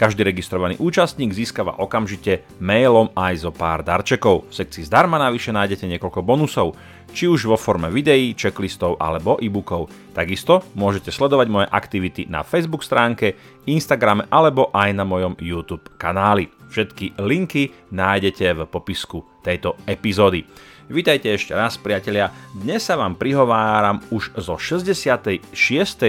[0.00, 4.48] Každý registrovaný účastník získava okamžite mailom aj zo pár darčekov.
[4.48, 6.72] V sekcii zdarma navyše nájdete niekoľko bonusov,
[7.12, 9.92] či už vo forme videí, checklistov alebo e-bookov.
[10.16, 13.36] Takisto môžete sledovať moje aktivity na Facebook stránke,
[13.68, 16.59] Instagrame alebo aj na mojom YouTube kanáli.
[16.70, 20.46] Všetky linky nájdete v popisku tejto epizódy.
[20.90, 22.30] Vítajte ešte raz, priatelia.
[22.50, 25.50] Dnes sa vám prihováram už zo 66.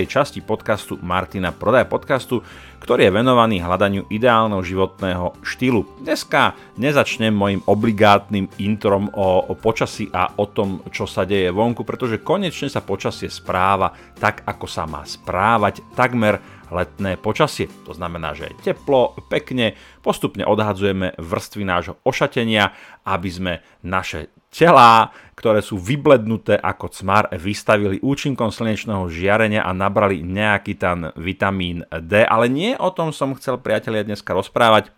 [0.05, 2.45] časti podcastu Martina Prodaj podcastu,
[2.81, 5.85] ktorý je venovaný hľadaniu ideálneho životného štýlu.
[6.01, 11.85] Dneska nezačnem mojim obligátnym introm o, o počasí a o tom, čo sa deje vonku,
[11.85, 17.67] pretože konečne sa počasie správa tak, ako sa má správať takmer letné počasie.
[17.85, 22.71] To znamená, že je teplo, pekne, postupne odhadzujeme vrstvy nášho ošatenia,
[23.03, 30.23] aby sme naše telá, ktoré sú vyblednuté ako cmar, vystavili účinkom slnečného žiarenia a nabrali
[30.23, 32.27] nejaký ten vitamín D.
[32.27, 34.91] Ale nie o tom som chcel priatelia dneska rozprávať.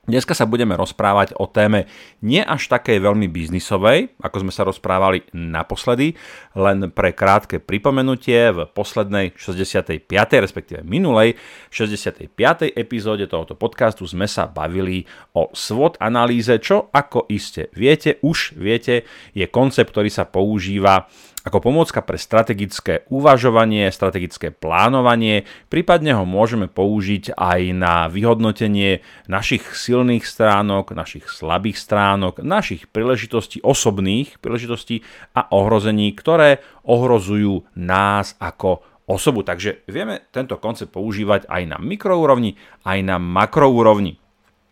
[0.00, 1.84] Dneska sa budeme rozprávať o téme
[2.24, 6.16] nie až takej veľmi biznisovej, ako sme sa rozprávali naposledy,
[6.56, 10.08] len pre krátke pripomenutie v poslednej 65.
[10.40, 11.36] respektíve minulej
[11.68, 12.32] 65.
[12.80, 15.04] epizóde tohoto podcastu sme sa bavili
[15.36, 19.04] o SWOT analýze, čo ako iste viete, už viete,
[19.36, 26.68] je koncept, ktorý sa používa ako pomôcka pre strategické uvažovanie, strategické plánovanie, prípadne ho môžeme
[26.68, 35.00] použiť aj na vyhodnotenie našich silných stránok, našich slabých stránok, našich príležitostí, osobných príležitostí
[35.32, 39.40] a ohrození, ktoré ohrozujú nás ako osobu.
[39.40, 44.20] Takže vieme tento koncept používať aj na mikroúrovni, aj na makroúrovni.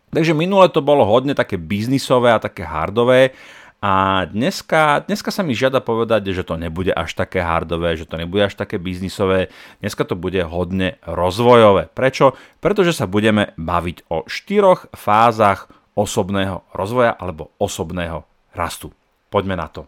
[0.09, 3.37] Takže minule to bolo hodne také biznisové a také hardové
[3.79, 8.19] a dneska, dneska sa mi žiada povedať, že to nebude až také hardové, že to
[8.19, 9.47] nebude až také biznisové.
[9.79, 11.87] Dneska to bude hodne rozvojové.
[11.87, 12.35] Prečo?
[12.59, 18.91] Pretože sa budeme baviť o štyroch fázach osobného rozvoja alebo osobného rastu.
[19.31, 19.87] Poďme na to.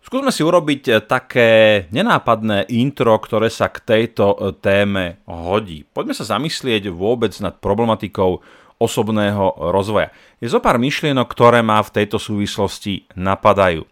[0.00, 5.86] Skúsme si urobiť také nenápadné intro, ktoré sa k tejto téme hodí.
[5.86, 8.44] Poďme sa zamyslieť vôbec nad problematikou
[8.80, 10.08] osobného rozvoja.
[10.40, 13.84] Je zo pár myšlienok, ktoré ma v tejto súvislosti napadajú.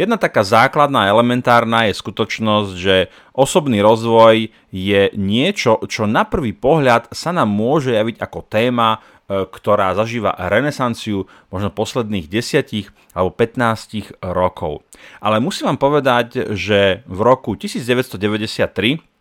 [0.00, 2.96] Jedna taká základná, elementárna je skutočnosť, že
[3.36, 9.44] osobný rozvoj je niečo, čo na prvý pohľad sa nám môže javiť ako téma, e,
[9.44, 14.80] ktorá zažíva renesanciu možno posledných 10 alebo 15 rokov.
[15.20, 19.15] Ale musím vám povedať, že v roku 1993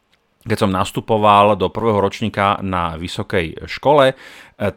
[0.46, 4.16] keď som nastupoval do prvého ročníka na vysokej škole, eh,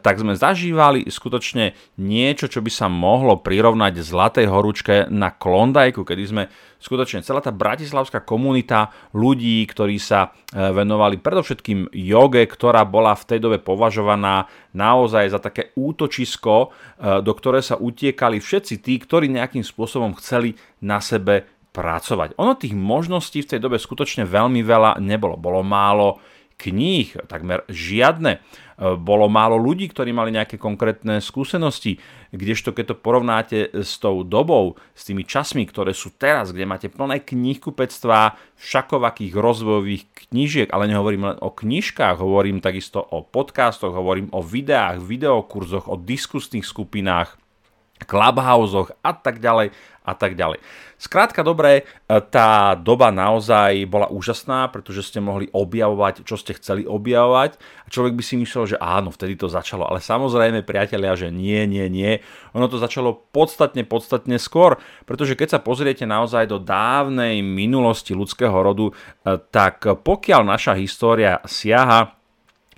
[0.01, 6.23] tak sme zažívali skutočne niečo, čo by sa mohlo prirovnať zlatej horúčke na Klondajku, kedy
[6.25, 6.43] sme
[6.81, 13.27] skutočne celá tá bratislavská komunita ľudí, ktorí sa eh, venovali predovšetkým joge, ktorá bola v
[13.29, 19.29] tej dobe považovaná naozaj za také útočisko, eh, do ktoré sa utiekali všetci tí, ktorí
[19.29, 22.35] nejakým spôsobom chceli na sebe pracovať.
[22.35, 25.39] Ono tých možností v tej dobe skutočne veľmi veľa nebolo.
[25.39, 26.19] Bolo málo
[26.59, 28.43] kníh, takmer žiadne.
[28.79, 31.99] Bolo málo ľudí, ktorí mali nejaké konkrétne skúsenosti,
[32.35, 36.91] kdežto keď to porovnáte s tou dobou, s tými časmi, ktoré sú teraz, kde máte
[36.91, 44.31] plné knihkupectvá, všakovakých rozvojových knížiek, ale nehovorím len o knižkách, hovorím takisto o podcastoch, hovorím
[44.35, 47.39] o videách, videokurzoch, o diskusných skupinách,
[48.03, 49.75] clubhouseoch a tak ďalej
[50.07, 50.63] a tak ďalej.
[50.99, 56.83] Skrátka dobre, e, tá doba naozaj bola úžasná, pretože ste mohli objavovať, čo ste chceli
[56.83, 59.87] objavovať a človek by si myslel, že áno, vtedy to začalo.
[59.87, 62.19] Ale samozrejme, priatelia, že nie, nie, nie.
[62.51, 64.75] Ono to začalo podstatne, podstatne skôr,
[65.07, 71.39] pretože keď sa pozriete naozaj do dávnej minulosti ľudského rodu, e, tak pokiaľ naša história
[71.47, 72.19] siaha,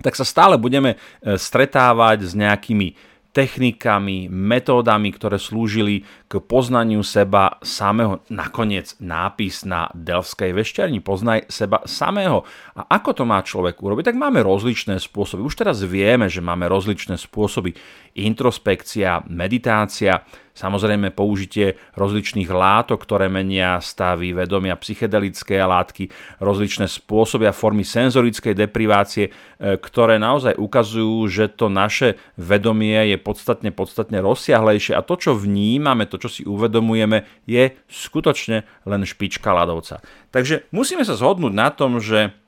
[0.01, 7.60] tak sa stále budeme e, stretávať s nejakými technikami, metódami, ktoré slúžili k poznaniu seba
[7.63, 8.19] samého.
[8.28, 12.44] Nakoniec nápis na Delvskej vešťarni, poznaj seba samého.
[12.75, 14.12] A ako to má človek urobiť?
[14.12, 15.48] Tak máme rozličné spôsoby.
[15.48, 17.72] Už teraz vieme, že máme rozličné spôsoby.
[18.19, 26.12] Introspekcia, meditácia, samozrejme použitie rozličných látok, ktoré menia stavy vedomia, psychedelické látky,
[26.42, 29.31] rozličné spôsoby a formy senzorickej deprivácie, e,
[29.80, 36.09] ktoré naozaj ukazujú, že to naše vedomie je podstatne, podstatne rozsiahlejšie a to, čo vnímame,
[36.09, 40.03] to, čo si uvedomujeme, je skutočne len špička ľadovca.
[40.31, 42.40] Takže musíme sa zhodnúť na tom, že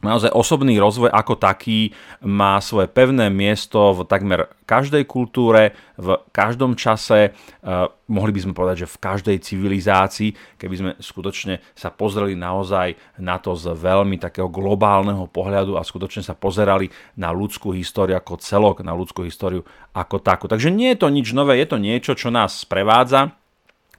[0.00, 1.92] Naozaj osobný rozvoj ako taký
[2.24, 8.56] má svoje pevné miesto v takmer každej kultúre, v každom čase, uh, mohli by sme
[8.56, 14.16] povedať, že v každej civilizácii, keby sme skutočne sa pozreli naozaj na to z veľmi
[14.16, 16.88] takého globálneho pohľadu a skutočne sa pozerali
[17.20, 20.48] na ľudskú históriu ako celok, na ľudskú históriu ako takú.
[20.48, 23.36] Takže nie je to nič nové, je to niečo, čo nás sprevádza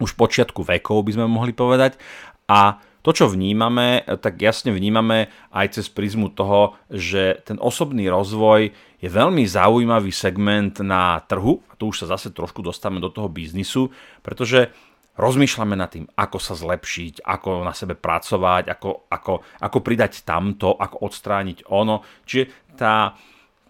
[0.01, 2.01] už počiatku vekov, by sme mohli povedať.
[2.49, 8.69] A to, čo vnímame, tak jasne vnímame aj cez prizmu toho, že ten osobný rozvoj
[9.01, 13.25] je veľmi zaujímavý segment na trhu, a tu už sa zase trošku dostávame do toho
[13.25, 13.89] biznisu,
[14.21, 14.69] pretože
[15.17, 20.77] rozmýšľame nad tým, ako sa zlepšiť, ako na sebe pracovať, ako, ako, ako pridať tamto,
[20.77, 22.05] ako odstrániť ono.
[22.29, 23.17] Čiže tá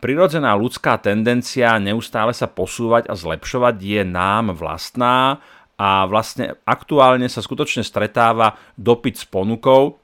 [0.04, 5.39] prirodzená ľudská tendencia neustále sa posúvať a zlepšovať je nám vlastná
[5.81, 9.98] a vlastne aktuálne sa skutočne stretáva dopyt s ponukou,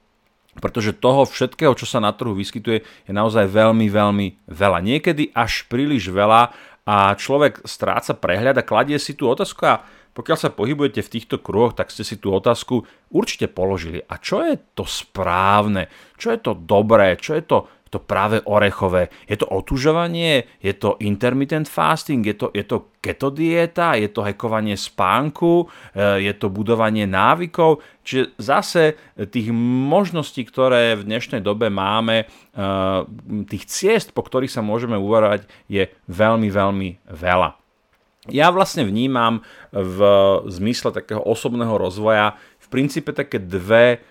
[0.57, 4.81] pretože toho všetkého, čo sa na trhu vyskytuje, je naozaj veľmi, veľmi veľa.
[4.81, 6.49] Niekedy až príliš veľa
[6.81, 9.85] a človek stráca prehľad a kladie si tú otázku a
[10.17, 12.81] pokiaľ sa pohybujete v týchto kruhoch, tak ste si tú otázku
[13.13, 14.01] určite položili.
[14.01, 15.93] A čo je to správne?
[16.17, 17.21] Čo je to dobré?
[17.21, 19.09] Čo je to to práve orechové.
[19.27, 24.25] Je to otužovanie, je to intermittent fasting, je to, je to keto dieta, je to
[24.25, 27.79] hekovanie spánku, e, je to budovanie návykov.
[28.03, 28.83] Čiže zase
[29.29, 29.51] tých
[29.91, 32.65] možností, ktoré v dnešnej dobe máme, e,
[33.47, 37.66] tých ciest, po ktorých sa môžeme uvarovať, je veľmi, veľmi veľa.
[38.31, 39.99] Ja vlastne vnímam v
[40.47, 44.03] zmysle takého osobného rozvoja v princípe také dve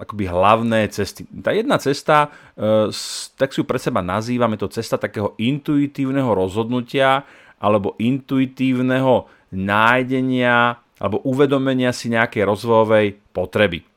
[0.00, 1.24] akoby hlavné cesty.
[1.40, 2.88] Tá jedna cesta, e,
[3.36, 7.24] tak si ju pre seba nazývame to cesta takého intuitívneho rozhodnutia
[7.60, 13.93] alebo intuitívneho nájdenia alebo uvedomenia si nejakej rozvojovej potreby.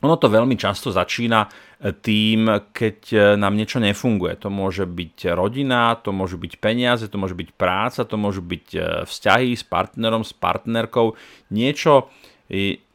[0.00, 1.48] Ono to veľmi často začína e,
[1.92, 4.40] tým, keď e, nám niečo nefunguje.
[4.40, 8.66] To môže byť rodina, to môžu byť peniaze, to môže byť práca, to môžu byť
[9.04, 11.14] vzťahy s partnerom, s partnerkou.
[11.52, 12.08] Niečo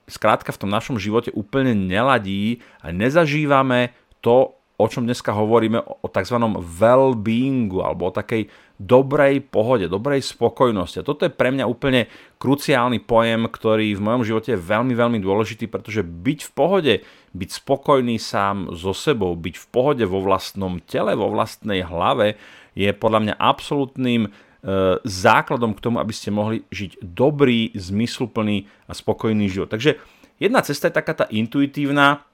[0.06, 6.08] skrátka v tom našom živote úplne neladí a nezažívame to, o čom dneska hovoríme, o
[6.10, 6.38] tzv.
[6.60, 11.00] well-beingu alebo o takej dobrej pohode, dobrej spokojnosti.
[11.00, 15.20] A toto je pre mňa úplne kruciálny pojem, ktorý v mojom živote je veľmi, veľmi
[15.24, 16.94] dôležitý, pretože byť v pohode,
[17.32, 22.36] byť spokojný sám so sebou, byť v pohode vo vlastnom tele, vo vlastnej hlave,
[22.76, 24.28] je podľa mňa absolútnym
[24.66, 29.70] E, základom k tomu, aby ste mohli žiť dobrý, zmysluplný a spokojný život.
[29.70, 30.02] Takže
[30.42, 32.26] jedna cesta je taká tá intuitívna,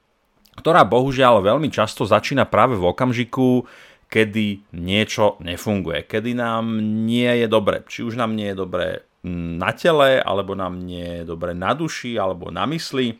[0.55, 3.67] ktorá bohužiaľ veľmi často začína práve v okamžiku,
[4.11, 7.87] kedy niečo nefunguje, kedy nám nie je dobre.
[7.87, 12.19] Či už nám nie je dobre na tele, alebo nám nie je dobre na duši,
[12.19, 13.15] alebo na mysli.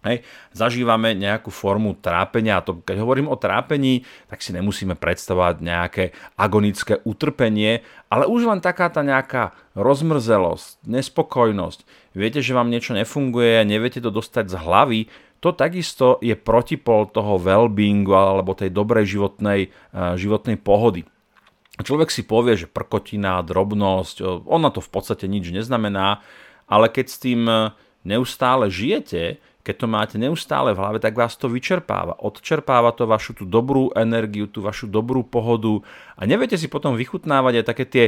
[0.00, 0.24] Hej,
[0.56, 6.04] zažívame nejakú formu trápenia a to, keď hovorím o trápení, tak si nemusíme predstavovať nejaké
[6.40, 11.84] agonické utrpenie, ale už len taká tá nejaká rozmrzelosť, nespokojnosť.
[12.16, 15.00] Viete, že vám niečo nefunguje, neviete to dostať z hlavy,
[15.40, 21.08] to takisto je protipol toho well-beingu alebo tej dobrej životnej, eh, životnej pohody.
[21.80, 26.20] Človek si povie, že prkotina, drobnosť, ona to v podstate nič neznamená,
[26.68, 27.72] ale keď s tým eh,
[28.04, 32.16] neustále žijete, keď to máte neustále v hlave, tak vás to vyčerpáva.
[32.16, 35.84] Odčerpáva to vašu tú dobrú energiu, tú vašu dobrú pohodu
[36.16, 38.04] a neviete si potom vychutnávať aj také tie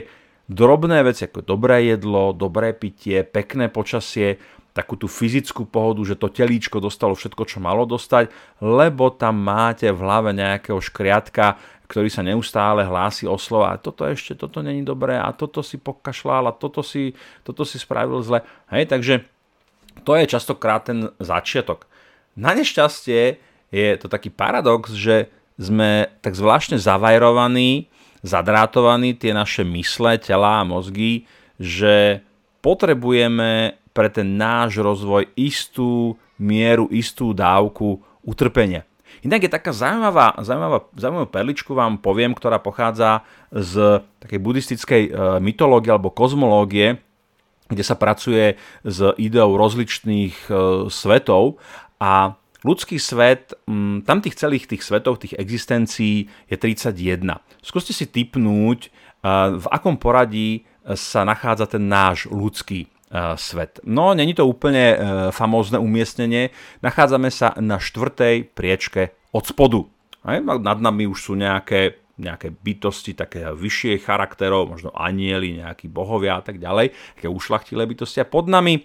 [0.49, 4.41] drobné veci, ako dobré jedlo, dobré pitie, pekné počasie,
[4.73, 8.33] takú tú fyzickú pohodu, že to telíčko dostalo všetko, čo malo dostať,
[8.65, 11.61] lebo tam máte v hlave nejakého škriatka,
[11.93, 16.49] ktorý sa neustále hlási o slova toto ešte, toto není dobré a toto si pokašľal
[16.49, 17.13] a toto si,
[17.45, 18.41] toto si spravil zle.
[18.73, 19.29] Hej, takže
[20.01, 21.85] to je častokrát ten začiatok.
[22.33, 23.37] Na nešťastie
[23.69, 25.29] je to taký paradox, že
[25.61, 27.93] sme tak zvláštne zavajrovaní,
[28.25, 31.29] zadrátovaní tie naše mysle, tela a mozgy,
[31.61, 32.25] že
[32.65, 38.89] potrebujeme pre ten náš rozvoj istú mieru, istú dávku utrpenia.
[39.21, 43.23] Inak je taká zaujímavá, zaujímavá, zaujímavú perličku vám poviem, ktorá pochádza
[43.53, 46.99] z takej buddhistickej e, mytológie alebo kozmológie,
[47.69, 50.53] kde sa pracuje s ideou rozličných e,
[50.89, 51.61] svetov
[52.01, 52.35] a
[52.65, 57.37] ľudský svet, m, tam tých celých tých svetov, tých existencií je 31.
[57.61, 58.91] Skúste si typnúť, e,
[59.61, 60.65] v akom poradí
[60.99, 62.91] sa nachádza ten náš ľudský
[63.37, 63.81] svet.
[63.85, 64.97] No, není to úplne
[65.37, 66.49] famózne umiestnenie.
[66.81, 69.85] Nachádzame sa na štvrtej priečke od spodu.
[70.41, 76.43] Nad nami už sú nejaké nejaké bytosti také vyššie charakterov, možno anieli, nejakí bohovia a
[76.45, 78.83] tak ďalej, také ušlachtilé bytosti a pod nami e,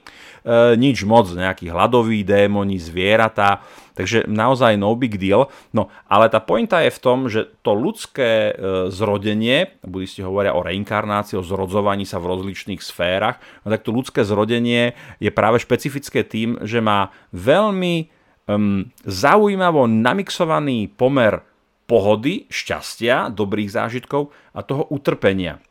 [0.80, 3.62] nič moc, nejakí hladoví démoni, zvieratá,
[3.98, 5.50] takže naozaj no big deal.
[5.74, 10.62] No, ale tá pointa je v tom, že to ľudské e, zrodenie, budisti hovoria o
[10.62, 16.22] reinkarnácii, o zrodzovaní sa v rozličných sférach, no tak to ľudské zrodenie je práve špecifické
[16.22, 18.14] tým, že má veľmi
[18.46, 21.42] um, zaujímavo namixovaný pomer
[21.88, 25.64] pohody, šťastia, dobrých zážitkov a toho utrpenia.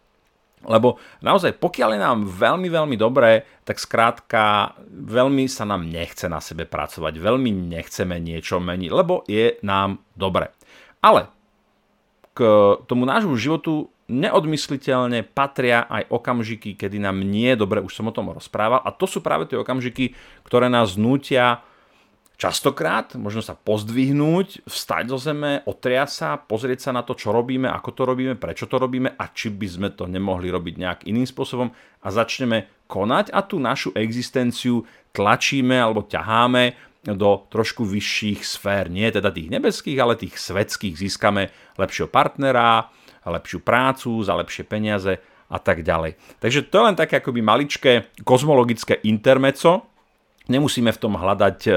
[0.66, 6.42] Lebo naozaj, pokiaľ je nám veľmi, veľmi dobré, tak skrátka veľmi sa nám nechce na
[6.42, 10.50] sebe pracovať, veľmi nechceme niečo meniť, lebo je nám dobre.
[11.00, 11.30] Ale
[12.34, 12.40] k
[12.84, 18.14] tomu nášmu životu neodmysliteľne patria aj okamžiky, kedy nám nie je dobre, už som o
[18.14, 20.14] tom rozprával, a to sú práve tie okamžiky,
[20.46, 21.62] ktoré nás nútia
[22.36, 27.68] častokrát možno sa pozdvihnúť, vstať zo zeme, otriať sa, pozrieť sa na to, čo robíme,
[27.68, 31.24] ako to robíme, prečo to robíme a či by sme to nemohli robiť nejak iným
[31.24, 31.72] spôsobom
[32.04, 34.84] a začneme konať a tú našu existenciu
[35.16, 36.76] tlačíme alebo ťaháme
[37.06, 38.90] do trošku vyšších sfér.
[38.90, 40.98] Nie teda tých nebeských, ale tých svetských.
[40.98, 42.90] Získame lepšieho partnera,
[43.22, 46.18] lepšiu prácu, za lepšie peniaze a tak ďalej.
[46.42, 47.92] Takže to je len také akoby maličké
[48.26, 49.86] kozmologické intermeco,
[50.46, 51.70] Nemusíme v tom hľadať e,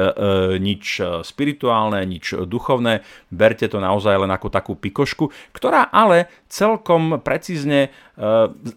[0.62, 3.02] nič spirituálne, nič duchovné,
[3.34, 7.90] berte to naozaj len ako takú pikošku, ktorá ale celkom precízne e,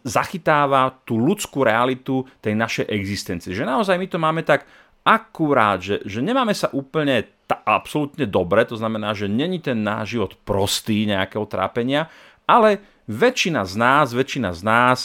[0.00, 3.52] zachytáva tú ľudskú realitu tej našej existencie.
[3.52, 4.64] Že naozaj my to máme tak
[5.04, 10.16] akurát, že, že nemáme sa úplne ta, absolútne dobre, to znamená, že není ten náš
[10.16, 12.06] život prostý nejakého trápenia,
[12.46, 12.80] ale
[13.10, 14.98] väčšina z nás, väčšina z nás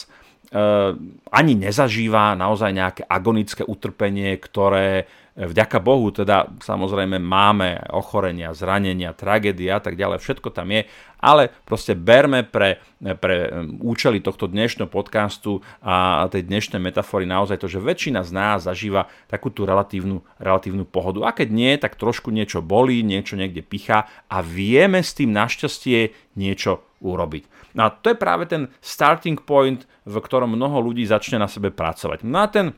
[1.32, 5.04] ani nezažíva naozaj nejaké agonické utrpenie, ktoré
[5.38, 10.90] vďaka Bohu teda samozrejme máme ochorenia, zranenia, tragédia a tak ďalej, všetko tam je,
[11.22, 12.82] ale proste berme pre,
[13.22, 13.50] pre eh,
[13.82, 19.06] účely tohto dnešného podcastu a tej dnešnej metafory naozaj to, že väčšina z nás zažíva
[19.30, 21.30] takú tú relatívnu, relatívnu pohodu.
[21.30, 26.34] A keď nie, tak trošku niečo bolí, niečo niekde pichá a vieme s tým našťastie
[26.34, 27.76] niečo urobiť.
[27.78, 31.70] No a to je práve ten starting point, v ktorom mnoho ľudí začne na sebe
[31.70, 32.26] pracovať.
[32.26, 32.74] No a ten,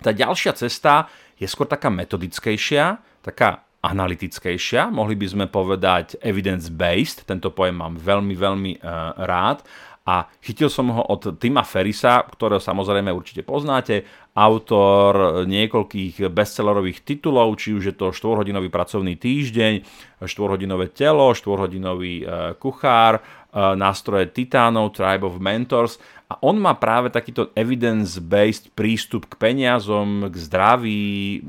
[0.00, 7.48] tá ďalšia cesta je skôr taká metodickejšia, taká analytickejšia, mohli by sme povedať evidence-based, tento
[7.48, 9.64] pojem mám veľmi, veľmi uh, rád.
[10.04, 14.02] A chytil som ho od Tima Ferisa, ktorého samozrejme určite poznáte,
[14.34, 19.82] autor niekoľkých bestsellerových titulov, či už je to 4-hodinový pracovný týždeň,
[20.22, 25.98] 4-hodinové telo, 4-hodinový uh, kuchár, uh, nástroje Titánov, Tribe of Mentors
[26.30, 31.42] a on má práve takýto evidence-based prístup k peniazom, k zdraví,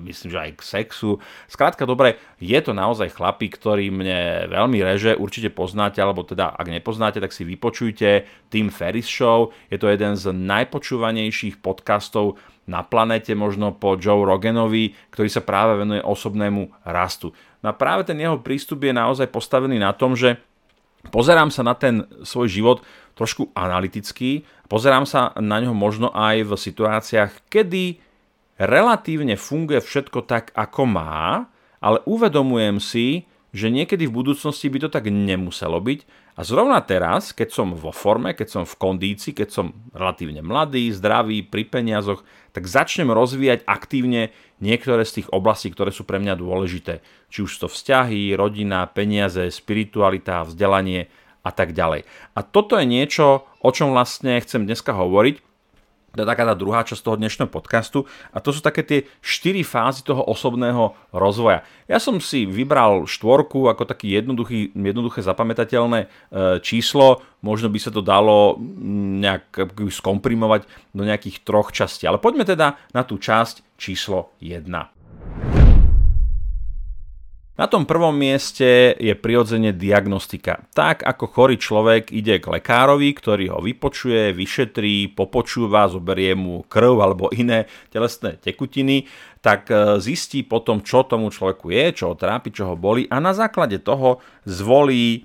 [0.00, 1.20] myslím, že aj k sexu.
[1.44, 6.72] Skrátka, dobre, je to naozaj chlapík, ktorý mne veľmi reže, určite poznáte, alebo teda ak
[6.72, 9.52] nepoznáte, tak si vypočujte Tim Ferris Show.
[9.68, 12.07] Je to jeden z najpočúvanejších podcastov
[12.68, 17.32] na planete, možno po Joe Roganovi, ktorý sa práve venuje osobnému rastu.
[17.64, 20.36] No a práve ten jeho prístup je naozaj postavený na tom, že
[21.08, 22.78] pozerám sa na ten svoj život
[23.16, 24.44] trošku analytický.
[24.68, 27.98] Pozerám sa na ňo možno aj v situáciách, kedy
[28.60, 31.48] relatívne funguje všetko tak, ako má,
[31.80, 33.24] ale uvedomujem si,
[33.54, 36.04] že niekedy v budúcnosti by to tak nemuselo byť.
[36.38, 40.94] A zrovna teraz, keď som vo forme, keď som v kondícii, keď som relatívne mladý,
[40.94, 42.22] zdravý, pri peniazoch,
[42.54, 44.30] tak začnem rozvíjať aktívne
[44.62, 47.02] niektoré z tých oblastí, ktoré sú pre mňa dôležité.
[47.26, 51.10] Či už to vzťahy, rodina, peniaze, spiritualita, vzdelanie
[51.42, 52.06] a tak ďalej.
[52.38, 55.47] A toto je niečo, o čom vlastne chcem dneska hovoriť.
[56.16, 60.24] Taká tá druhá časť toho dnešného podcastu a to sú také tie štyri fázy toho
[60.24, 61.62] osobného rozvoja.
[61.84, 66.08] Ja som si vybral štvorku ako taký jednoduchý, jednoduché zapamätateľné e,
[66.64, 68.56] číslo, možno by sa to dalo
[69.20, 70.64] nejak skomprimovať
[70.96, 72.08] do nejakých troch častí.
[72.08, 74.97] Ale poďme teda na tú časť číslo 1.
[77.58, 80.62] Na tom prvom mieste je prirodzene diagnostika.
[80.78, 87.02] Tak ako chorý človek ide k lekárovi, ktorý ho vypočuje, vyšetrí, popočúva, zoberie mu krv
[87.02, 89.10] alebo iné telesné tekutiny,
[89.42, 93.18] tak e, zistí potom, čo tomu človeku je, čo ho trápi, čo ho boli a
[93.18, 95.20] na základe toho zvolí e,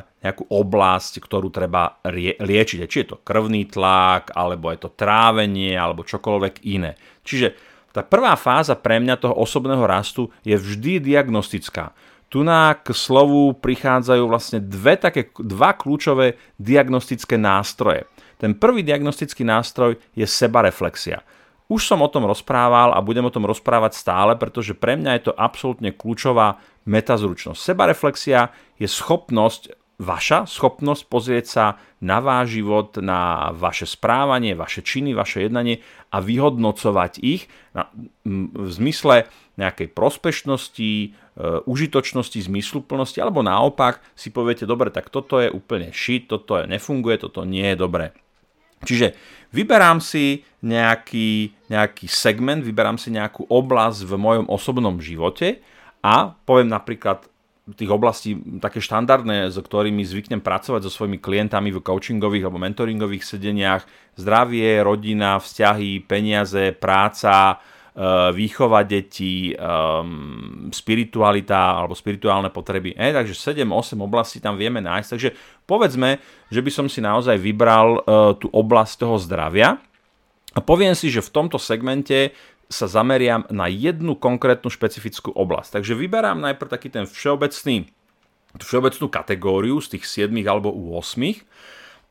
[0.00, 2.00] nejakú oblasť, ktorú treba
[2.40, 2.88] liečiť.
[2.88, 6.96] Či je to krvný tlak, alebo je to trávenie, alebo čokoľvek iné.
[7.20, 11.90] Čiže tá prvá fáza pre mňa toho osobného rastu je vždy diagnostická.
[12.30, 18.06] Tu na k slovu prichádzajú vlastne dve také, dva kľúčové diagnostické nástroje.
[18.38, 21.20] ten prvý diagnostický nástroj je sebareflexia.
[21.70, 25.22] Už som o tom rozprával a budem o tom rozprávať stále, pretože pre mňa je
[25.30, 27.58] to absolútne kľúčová metazručnosť.
[27.58, 31.64] Sebareflexia je schopnosť, vaša schopnosť pozrieť sa
[32.00, 37.52] na váš život, na vaše správanie, vaše činy, vaše jednanie a vyhodnocovať ich
[38.24, 39.28] v zmysle
[39.60, 41.08] nejakej prospešnosti, e,
[41.68, 47.20] užitočnosti, zmysluplnosti, alebo naopak si poviete, dobre, tak toto je úplne shit, toto je, nefunguje,
[47.20, 48.16] toto nie je dobré.
[48.80, 49.12] Čiže
[49.52, 55.60] vyberám si nejaký, nejaký segment, vyberám si nejakú oblasť v mojom osobnom živote
[56.00, 57.28] a poviem napríklad
[57.76, 63.24] tých oblastí také štandardné, s ktorými zvyknem pracovať so svojimi klientami v coachingových alebo mentoringových
[63.24, 63.82] sedeniach,
[64.16, 67.60] zdravie, rodina, vzťahy, peniaze, práca,
[67.90, 72.94] Eh, výchova detí, um, spiritualita alebo spirituálne potreby.
[72.94, 75.08] E, takže 7-8 oblastí tam vieme nájsť.
[75.10, 75.28] Takže
[75.66, 76.22] povedzme,
[76.54, 79.82] že by som si naozaj vybral uh, tú oblasť toho zdravia
[80.54, 82.30] a poviem si, že v tomto segmente
[82.70, 85.82] sa zameriam na jednu konkrétnu špecifickú oblasť.
[85.82, 87.90] Takže vyberám najprv taký ten všeobecný,
[88.62, 91.42] všeobecnú kategóriu z tých 7 alebo 8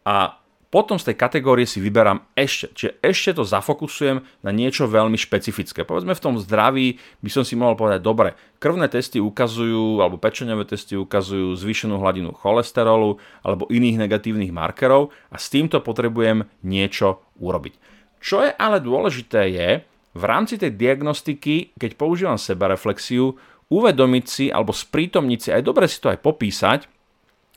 [0.04, 0.40] a
[0.70, 5.82] potom z tej kategórie si vyberám ešte, čiže ešte to zafokusujem na niečo veľmi špecifické.
[5.82, 10.70] Povedzme v tom zdraví by som si mohol povedať, dobre, krvné testy ukazujú, alebo pečeňové
[10.70, 17.74] testy ukazujú zvýšenú hladinu cholesterolu alebo iných negatívnych markerov a s týmto potrebujem niečo urobiť.
[18.22, 19.70] Čo je ale dôležité je,
[20.14, 23.38] v rámci tej diagnostiky, keď používam sebareflexiu,
[23.70, 26.80] uvedomiť si alebo sprítomniť si, aj dobre si to aj popísať,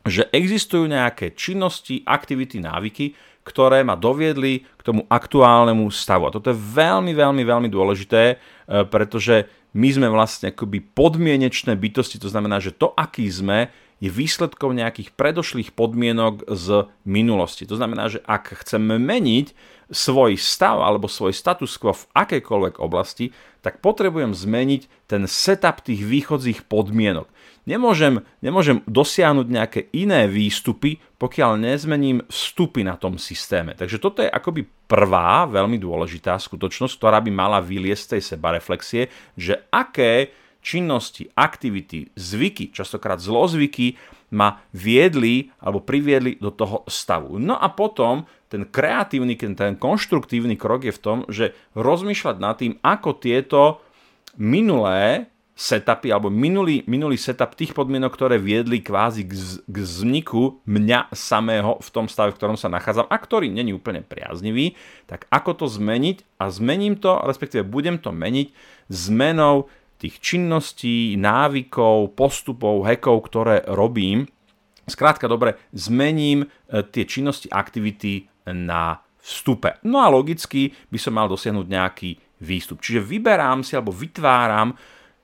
[0.04, 6.30] že existujú nejaké činnosti, aktivity, návyky, ktoré ma doviedli k tomu aktuálnemu stavu.
[6.30, 8.36] A toto je veľmi, veľmi, veľmi dôležité, e,
[8.86, 14.74] pretože my sme vlastne akoby podmienečné bytosti, to znamená, že to, aký sme, je výsledkom
[14.74, 17.70] nejakých predošlých podmienok z minulosti.
[17.70, 19.54] To znamená, že ak chceme meniť
[19.92, 23.30] svoj stav alebo svoj status quo v akejkoľvek oblasti,
[23.62, 27.30] tak potrebujem zmeniť ten setup tých východzích podmienok.
[27.62, 33.78] Nemôžem, nemôžem dosiahnuť nejaké iné výstupy, pokiaľ nezmením vstupy na tom systéme.
[33.78, 39.02] Takže toto je akoby prvá veľmi dôležitá skutočnosť, ktorá by mala vyliesť z tej sebareflexie,
[39.38, 43.94] že aké činnosti, aktivity, zvyky, častokrát zlozvyky
[44.32, 47.36] ma viedli alebo priviedli do toho stavu.
[47.36, 52.76] No a potom ten kreatívny, ten konštruktívny krok je v tom, že rozmýšľať nad tým,
[52.80, 53.80] ako tieto
[54.40, 60.64] minulé setupy alebo minulý, minulý setup tých podmienok, ktoré viedli kvázi k, z, k vzniku
[60.64, 65.28] mňa samého v tom stave, v ktorom sa nachádzam a ktorý není úplne priaznivý, tak
[65.28, 68.48] ako to zmeniť a zmením to, respektíve budem to meniť
[68.88, 69.68] zmenou
[70.02, 74.26] tých činností, návykov, postupov, hekov, ktoré robím.
[74.82, 76.46] Skrátka dobre, zmením e,
[76.82, 79.78] tie činnosti, aktivity na vstupe.
[79.86, 82.10] No a logicky by som mal dosiahnuť nejaký
[82.42, 82.82] výstup.
[82.82, 84.74] Čiže vyberám si alebo vytváram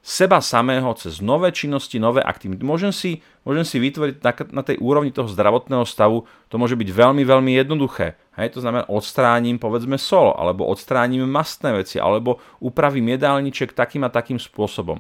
[0.09, 2.65] seba samého cez nové činnosti, nové aktivity.
[2.65, 6.89] Môžem si, môžem si vytvoriť na, na tej úrovni toho zdravotného stavu, to môže byť
[6.89, 8.17] veľmi, veľmi jednoduché.
[8.41, 14.15] Hej, to znamená, odstránim povedzme sol, alebo odstránim mastné veci, alebo upravím jedálniček takým a
[14.15, 14.97] takým spôsobom.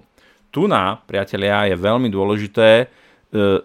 [0.52, 2.92] Tu na, priatelia, je veľmi dôležité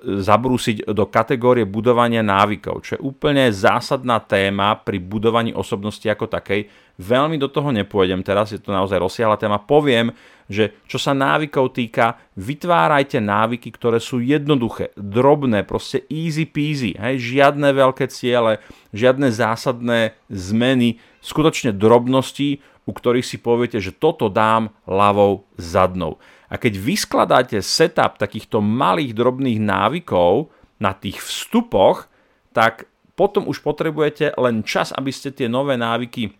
[0.04, 6.67] zabrúsiť do kategórie budovania návykov, čo je úplne zásadná téma pri budovaní osobnosti ako takej.
[6.99, 9.63] Veľmi do toho nepôjdem teraz, je to naozaj rozsiahla téma.
[9.63, 10.12] Poviem,
[10.52, 17.23] že čo sa návykov týka, vytvárajte návyky, ktoré sú jednoduché, drobné, proste easy peasy, hej,
[17.23, 18.60] žiadne veľké ciele,
[18.91, 26.19] žiadne zásadné zmeny, skutočne drobnosti, u ktorých si poviete, že toto dám ľavou zadnou.
[26.53, 32.05] A keď vyskladáte setup takýchto malých drobných návykov na tých vstupoch,
[32.53, 32.85] tak
[33.17, 36.37] potom už potrebujete len čas, aby ste tie nové návyky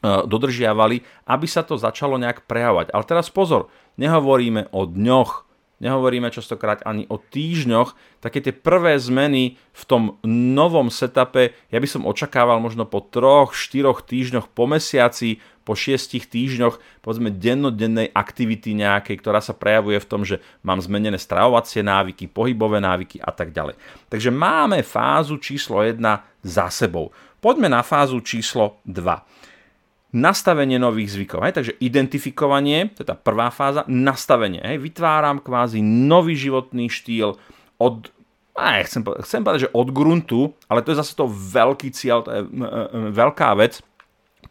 [0.00, 2.88] E, dodržiavali, aby sa to začalo nejak prejavovať.
[2.96, 3.68] Ale teraz pozor,
[4.00, 5.44] nehovoríme o dňoch,
[5.80, 11.88] nehovoríme častokrát ani o týždňoch, také tie prvé zmeny v tom novom setupe, ja by
[11.88, 18.76] som očakával možno po troch, štyroch týždňoch, po mesiaci, po šiestich týždňoch, povedzme dennodennej aktivity
[18.76, 23.56] nejakej, ktorá sa prejavuje v tom, že mám zmenené stravovacie návyky, pohybové návyky a tak
[23.56, 23.76] ďalej.
[24.12, 26.00] Takže máme fázu číslo 1
[26.44, 27.12] za sebou.
[27.40, 29.49] Poďme na fázu číslo 2
[30.10, 31.46] nastavenie nových zvykov.
[31.46, 31.54] Hej?
[31.56, 34.62] Takže identifikovanie, to je tá prvá fáza, nastavenie.
[34.62, 34.82] Hej?
[34.82, 37.38] Vytváram kvázi nový životný štýl
[37.80, 38.10] od
[38.60, 42.30] aj, chcem, chcem povedať, že od gruntu, ale to je zase to veľký cieľ, to
[42.34, 42.42] je
[43.14, 43.80] veľká vec.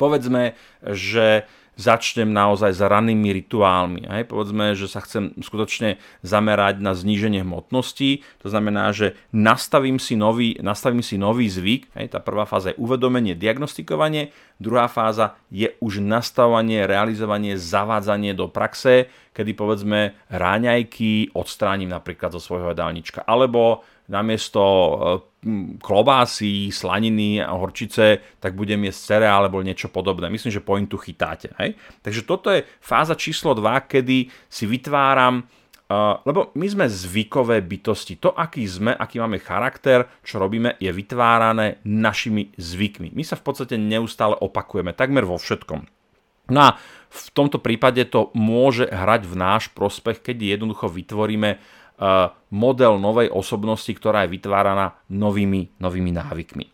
[0.01, 1.45] Povedzme, že
[1.79, 4.03] začnem naozaj s rannými rituálmi.
[4.03, 4.27] Hej?
[4.27, 10.59] Povedzme, že sa chcem skutočne zamerať na zníženie hmotnosti, to znamená, že nastavím si nový,
[10.59, 11.95] nastavím si nový zvyk.
[11.95, 12.11] Hej?
[12.11, 19.07] Tá prvá fáza je uvedomenie, diagnostikovanie, druhá fáza je už nastavovanie, realizovanie, zavádzanie do praxe,
[19.31, 24.95] kedy povedzme ráňajky odstránim napríklad zo svojho jedálnička, alebo namiesto e,
[25.79, 30.27] klobásy, slaniny a horčice, tak budem jesť cereál alebo niečo podobné.
[30.27, 31.55] Myslím, že pointu chytáte.
[31.63, 31.79] Hej?
[32.03, 35.47] Takže toto je fáza číslo 2, kedy si vytváram
[35.89, 38.21] Uh, lebo my sme zvykové bytosti.
[38.21, 43.09] To, aký sme, aký máme charakter, čo robíme, je vytvárané našimi zvykmi.
[43.09, 45.89] My sa v podstate neustále opakujeme, takmer vo všetkom.
[46.53, 46.69] No a
[47.09, 51.57] v tomto prípade to môže hrať v náš prospech, keď jednoducho vytvoríme
[52.49, 56.65] model novej osobnosti, ktorá je vytváraná novými, novými návykmi.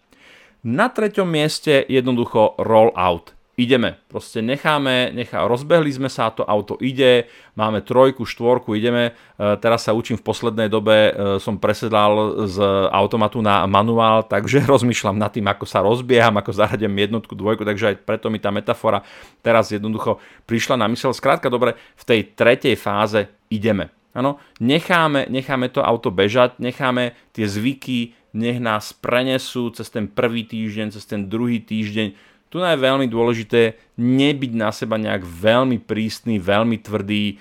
[0.65, 3.35] Na treťom mieste jednoducho roll out.
[3.55, 9.15] Ideme, proste necháme, nechá, rozbehli sme sa, to auto ide, máme trojku, štvorku, ideme.
[9.39, 12.59] E, teraz sa učím v poslednej dobe, e, som presedal z
[12.91, 17.95] automatu na manuál, takže rozmýšľam nad tým, ako sa rozbieham, ako zaradím jednotku, dvojku, takže
[17.95, 18.99] aj preto mi tá metafora
[19.39, 21.15] teraz jednoducho prišla na mysel.
[21.15, 23.87] Skrátka dobre, v tej tretej fáze ideme.
[24.15, 30.47] Áno, necháme, necháme to auto bežať, necháme tie zvyky, nech nás prenesú cez ten prvý
[30.47, 32.15] týždeň, cez ten druhý týždeň.
[32.47, 37.35] Tu je veľmi dôležité nebyť na seba nejak veľmi prísny, veľmi tvrdý.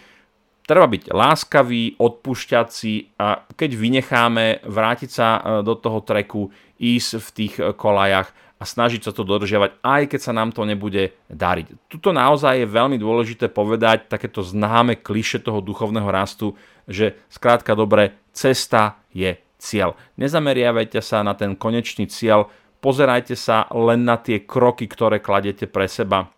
[0.67, 7.29] Treba byť láskavý, odpúšťací a keď vynecháme, vrátiť sa e, do toho treku, ísť v
[7.31, 11.90] tých e, kolajach a snažiť sa to dodržiavať, aj keď sa nám to nebude dariť.
[11.90, 16.55] Tuto naozaj je veľmi dôležité povedať takéto známe kliše toho duchovného rastu,
[16.87, 19.99] že skrátka dobre, cesta je cieľ.
[20.17, 22.47] Nezameriavajte sa na ten konečný cieľ,
[22.79, 26.31] pozerajte sa len na tie kroky, ktoré kladete pre seba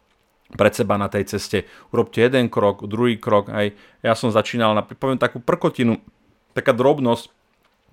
[0.46, 1.66] pred seba na tej ceste.
[1.90, 3.50] Urobte jeden krok, druhý krok.
[3.50, 3.66] Aj
[3.98, 5.98] ja som začínal, poviem takú prkotinu,
[6.55, 7.35] taká drobnosť.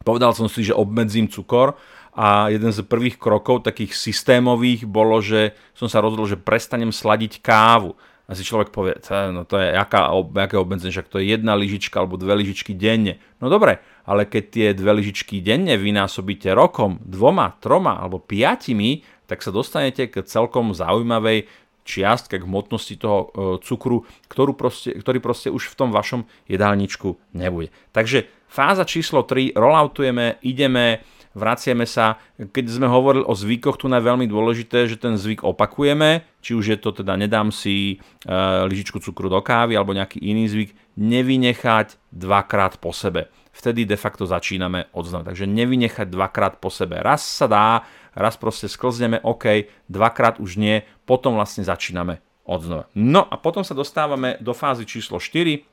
[0.05, 1.79] Povedal som si, že obmedzím cukor
[2.13, 7.41] a jeden z prvých krokov takých systémových bolo, že som sa rozhodol, že prestanem sladiť
[7.41, 7.97] kávu.
[8.23, 8.95] A si človek povie,
[9.35, 13.19] no to je aká, aké obmedzenie, však to je jedna lyžička alebo dve lyžičky denne.
[13.43, 19.43] No dobre, ale keď tie dve lyžičky denne vynásobíte rokom, dvoma, troma alebo piatimi, tak
[19.43, 21.51] sa dostanete k celkom zaujímavej
[21.83, 23.27] čiastke k hmotnosti toho e,
[23.59, 27.75] cukru, ktorú proste, ktorý proste už v tom vašom jedálničku nebude.
[27.91, 34.01] Takže fáza číslo 3, rolloutujeme, ideme, vraciame sa, keď sme hovorili o zvykoch, tu je
[34.01, 38.35] veľmi dôležité, že ten zvyk opakujeme, či už je to teda nedám si e,
[38.69, 43.33] lyžičku cukru do kávy alebo nejaký iný zvyk, nevynechať dvakrát po sebe.
[43.53, 45.05] Vtedy de facto začíname od.
[45.05, 46.97] Takže nevynechať dvakrát po sebe.
[46.97, 47.85] Raz sa dá,
[48.17, 52.89] raz proste sklzneme, OK, dvakrát už nie, potom vlastne začíname od.
[52.97, 55.72] No a potom sa dostávame do fázy číslo 4,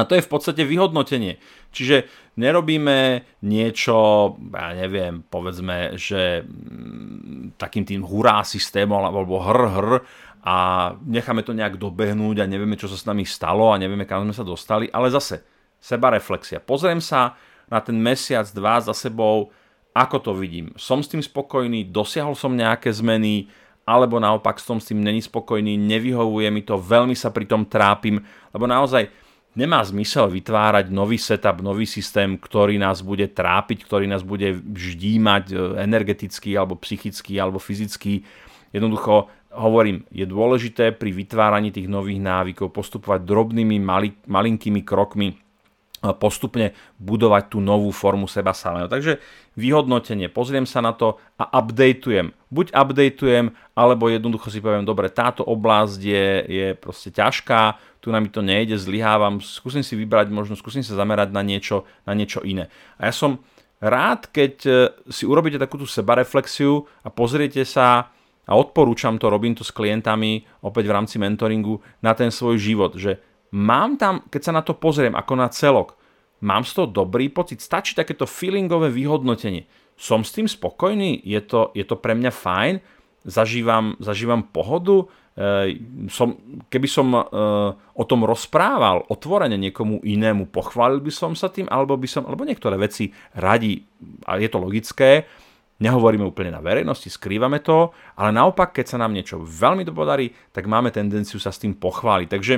[0.00, 1.36] a to je v podstate vyhodnotenie.
[1.70, 2.08] Čiže
[2.40, 3.96] nerobíme niečo,
[4.50, 9.88] ja neviem, povedzme, že mm, takým tým hurá systémom alebo hr hr
[10.40, 10.56] a
[11.04, 14.34] necháme to nejak dobehnúť a nevieme, čo sa s nami stalo a nevieme, kam sme
[14.34, 15.44] sa dostali, ale zase
[15.76, 16.64] seba reflexia.
[16.64, 17.36] Pozriem sa
[17.68, 19.52] na ten mesiac, dva za sebou,
[19.92, 20.72] ako to vidím.
[20.80, 23.52] Som s tým spokojný, dosiahol som nejaké zmeny,
[23.84, 28.22] alebo naopak som s tým není spokojný, nevyhovuje mi to, veľmi sa pri tom trápim,
[28.54, 29.10] lebo naozaj
[29.54, 35.44] nemá zmysel vytvárať nový setup, nový systém, ktorý nás bude trápiť, ktorý nás bude ždímať
[35.50, 38.22] e, energeticky alebo psychicky alebo fyzicky.
[38.70, 45.34] Jednoducho hovorím, je dôležité pri vytváraní tých nových návykov postupovať drobnými, mali, malinkými krokmi,
[46.00, 48.88] postupne budovať tú novú formu seba samého.
[48.88, 49.20] Takže
[49.52, 52.32] vyhodnotenie, pozriem sa na to a updateujem.
[52.48, 58.24] Buď updateujem, alebo jednoducho si poviem, dobre, táto oblasť je, je proste ťažká, tu nám
[58.24, 62.40] mi to nejde, zlyhávam, skúsim si vybrať možno, skúsim sa zamerať na niečo, na niečo
[62.40, 62.72] iné.
[62.96, 63.44] A ja som
[63.84, 64.72] rád, keď e,
[65.12, 68.08] si urobíte takúto sebareflexiu a pozriete sa
[68.48, 72.96] a odporúčam to, robím to s klientami opäť v rámci mentoringu na ten svoj život,
[72.96, 73.20] že
[73.54, 75.98] mám tam, keď sa na to pozriem ako na celok,
[76.40, 79.68] mám z toho dobrý pocit, stačí takéto feelingové vyhodnotenie.
[80.00, 81.20] Som s tým spokojný?
[81.20, 82.74] Je to, je to pre mňa fajn?
[83.20, 85.04] Zažívam, zažívam pohodu?
[85.36, 85.76] E,
[86.08, 86.40] som,
[86.72, 87.20] keby som e,
[87.76, 92.48] o tom rozprával otvorene niekomu inému, pochválil by som sa tým, alebo by som, alebo
[92.48, 93.84] niektoré veci radi,
[94.24, 95.28] a je to logické,
[95.84, 100.64] nehovoríme úplne na verejnosti, skrývame to, ale naopak, keď sa nám niečo veľmi podarí, tak
[100.64, 102.28] máme tendenciu sa s tým pochváliť.
[102.32, 102.54] Takže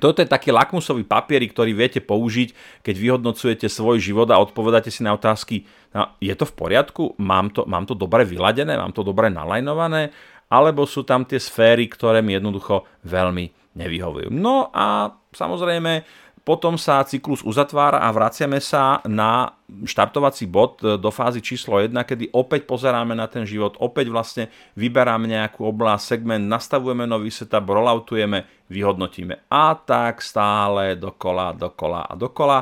[0.00, 5.04] toto je taký lakmusový papier, ktorý viete použiť, keď vyhodnocujete svoj život a odpovedáte si
[5.04, 9.04] na otázky, no, je to v poriadku, mám to, mám to dobre vyladené, mám to
[9.04, 10.10] dobre nalajnované?
[10.50, 14.34] Alebo sú tam tie sféry, ktoré mi jednoducho veľmi nevyhovujú.
[14.34, 16.02] No a samozrejme
[16.40, 19.52] potom sa cyklus uzatvára a vraciame sa na
[19.84, 24.44] štartovací bod e, do fázy číslo 1, kedy opäť pozeráme na ten život, opäť vlastne
[24.74, 29.46] vyberáme nejakú oblasť, segment, nastavujeme nový setup, rolloutujeme, vyhodnotíme.
[29.52, 32.58] A tak stále dokola, dokola a dokola,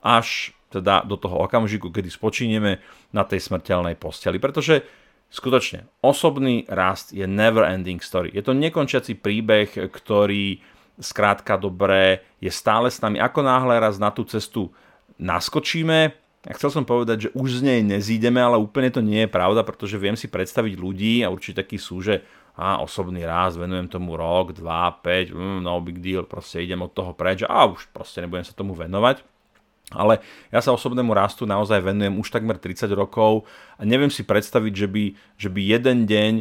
[0.00, 2.78] až teda do toho okamžiku, kedy spočínieme
[3.10, 4.38] na tej smrteľnej posteli.
[4.38, 4.86] Pretože
[5.30, 8.30] skutočne osobný rast je never ending story.
[8.30, 10.62] Je to nekončiaci príbeh, ktorý
[11.00, 13.20] skrátka dobré, je stále s nami.
[13.20, 14.72] Ako náhle raz na tú cestu
[15.20, 16.12] naskočíme,
[16.46, 19.66] ja chcel som povedať, že už z nej nezídeme, ale úplne to nie je pravda,
[19.66, 22.22] pretože viem si predstaviť ľudí a určite takí sú, že
[22.56, 26.88] a osobný rast, venujem tomu rok, 2, 5, mm, no big deal, proste idem od
[26.96, 29.20] toho preč a už proste nebudem sa tomu venovať.
[29.92, 30.18] Ale
[30.50, 33.46] ja sa osobnému rastu naozaj venujem už takmer 30 rokov
[33.78, 35.04] a neviem si predstaviť, že by,
[35.36, 36.32] že by jeden deň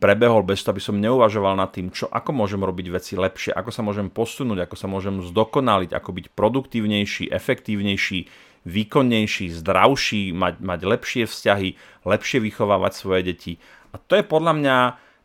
[0.00, 3.70] prebehol bez toho, aby som neuvažoval nad tým, čo, ako môžem robiť veci lepšie, ako
[3.70, 8.20] sa môžem posunúť, ako sa môžem zdokonaliť, ako byť produktívnejší, efektívnejší,
[8.64, 11.68] výkonnejší, zdravší, mať, mať lepšie vzťahy,
[12.08, 13.52] lepšie vychovávať svoje deti.
[13.92, 14.76] A to je podľa mňa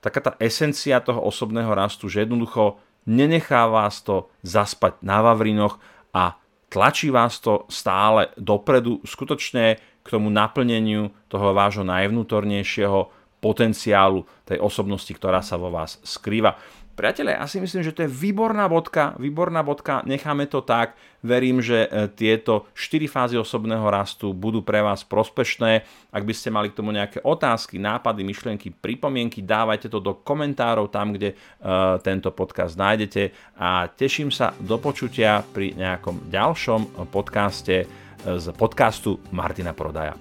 [0.03, 5.79] taká tá esencia toho osobného rastu, že jednoducho nenechá vás to zaspať na Vavrinoch
[6.11, 6.35] a
[6.67, 15.11] tlačí vás to stále dopredu, skutočne k tomu naplneniu toho vášho najvnútornejšieho potenciálu tej osobnosti,
[15.13, 16.57] ktorá sa vo vás skrýva.
[16.97, 20.97] Priatelia, ja si myslím, že to je výborná bodka, výborná bodka, necháme to tak.
[21.21, 25.85] Verím, že e, tieto 4 fázy osobného rastu budú pre vás prospešné.
[26.09, 30.89] Ak by ste mali k tomu nejaké otázky, nápady, myšlienky, pripomienky, dávajte to do komentárov
[30.89, 37.85] tam, kde uh, tento podcast nájdete a teším sa do počutia pri nejakom ďalšom podcaste
[38.25, 40.17] z podcastu Martina Prodaja.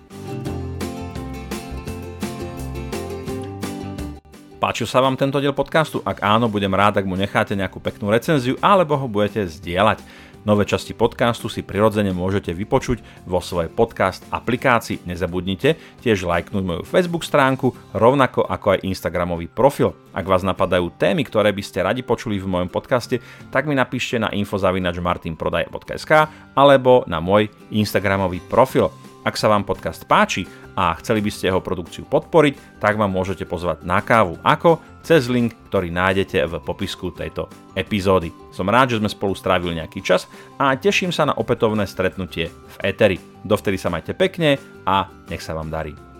[4.66, 6.02] Páčil sa vám tento diel podcastu?
[6.02, 10.02] Ak áno, budem rád, ak mu necháte nejakú peknú recenziu alebo ho budete zdieľať.
[10.42, 12.98] Nové časti podcastu si prirodzene môžete vypočuť
[13.31, 15.07] vo svojej podcast aplikácii.
[15.07, 19.94] Nezabudnite tiež lajknúť moju Facebook stránku, rovnako ako aj Instagramový profil.
[20.11, 23.22] Ak vás napadajú témy, ktoré by ste radi počuli v mojom podcaste,
[23.55, 26.12] tak mi napíšte na infozavinačmartinprodaje.sk
[26.59, 28.90] alebo na môj Instagramový profil.
[29.22, 33.48] Ak sa vám podcast páči a chceli by ste jeho produkciu podporiť, tak vám môžete
[33.48, 38.30] pozvať na kávu ako cez link, ktorý nájdete v popisku tejto epizódy.
[38.52, 40.28] Som rád, že sme spolu strávili nejaký čas
[40.60, 43.18] a teším sa na opätovné stretnutie v Eteri.
[43.40, 46.15] Dovtedy sa majte pekne a nech sa vám darí.